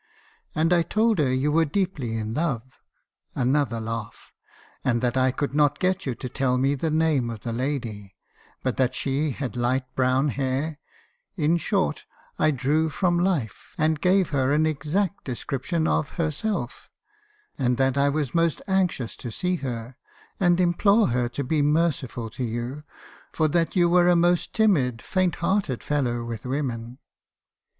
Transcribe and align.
And 0.55 0.73
I 0.73 0.81
told 0.81 1.19
her 1.19 1.31
you 1.31 1.51
were 1.51 1.63
deeply 1.63 2.17
in 2.17 2.33
love,' 2.33 2.79
(another 3.35 3.79
laugh); 3.79 4.31
'and 4.83 4.99
that 5.01 5.15
I 5.15 5.29
could 5.29 5.53
not 5.53 5.77
get 5.77 6.07
you 6.07 6.15
to 6.15 6.27
tell 6.27 6.57
me 6.57 6.73
the 6.73 6.89
name 6.89 7.29
of 7.29 7.41
the 7.41 7.53
lady, 7.53 8.15
but 8.63 8.77
that 8.77 8.95
she 8.95 9.29
had 9.29 9.55
light 9.55 9.85
brown 9.95 10.29
hair,— 10.29 10.79
in 11.45 11.57
short, 11.57 12.05
I 12.39 12.49
drew 12.49 12.89
from 12.89 13.19
life, 13.19 13.75
and 13.77 14.01
gave 14.01 14.29
her 14.29 14.51
an 14.51 14.65
exact 14.65 15.23
description 15.23 15.85
of 15.87 16.13
herself; 16.13 16.89
and 17.59 17.77
that 17.77 17.95
I 17.95 18.09
was 18.09 18.33
most 18.33 18.59
anxious 18.67 19.15
to 19.17 19.29
see 19.29 19.57
her, 19.57 19.97
and 20.39 20.59
implore 20.59 21.05
MS. 21.09 21.13
HARRISONS 21.13 21.37
CONFESSIONS. 21.37 21.57
273 22.09 22.09
her 22.09 22.09
to 22.09 22.09
be 22.09 22.25
merciful 22.25 22.29
to 22.31 22.43
you, 22.43 22.83
for 23.31 23.47
that 23.49 23.75
you 23.75 23.87
were 23.87 24.09
a 24.09 24.15
most 24.15 24.53
timid, 24.55 25.03
faint 25.03 25.35
hearted 25.35 25.83
fellow 25.83 26.23
with 26.25 26.47
women.' 26.47 26.97